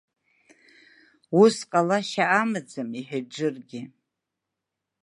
Ус 1.41 1.55
ҟалашьа 1.69 2.25
амаӡам,— 2.39 2.89
иҳәеит 2.99 3.27
Џыргьы. 3.35 3.81